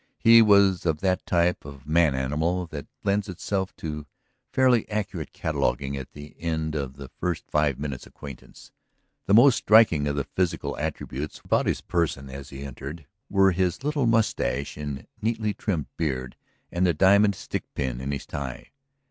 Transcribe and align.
He 0.17 0.41
was 0.41 0.83
of 0.87 0.99
that 1.01 1.23
type 1.27 1.63
of 1.63 1.85
man 1.85 2.15
animal 2.15 2.65
that 2.65 2.87
lends 3.03 3.29
itself 3.29 3.75
to 3.75 4.07
fairly 4.51 4.89
accurate 4.89 5.31
cataloguing 5.31 5.95
at 5.95 6.13
the 6.13 6.35
end 6.39 6.73
of 6.73 6.93
the 6.95 7.09
first 7.19 7.45
five 7.51 7.77
minutes' 7.77 8.07
acquaintance. 8.07 8.71
The 9.27 9.35
most 9.35 9.57
striking 9.57 10.07
of 10.07 10.15
the 10.15 10.23
physical 10.23 10.75
attributes 10.79 11.39
about 11.45 11.67
his 11.67 11.81
person 11.81 12.31
as 12.31 12.49
he 12.49 12.63
entered 12.63 13.05
were 13.29 13.51
his 13.51 13.83
little 13.83 14.07
mustache 14.07 14.75
and 14.75 15.05
neatly 15.21 15.53
trimmed 15.53 15.85
beard 15.97 16.35
and 16.71 16.83
the 16.83 16.95
diamond 16.95 17.35
stick 17.35 17.71
pin 17.75 18.01
in 18.01 18.09
his 18.11 18.25
tie. 18.25 18.71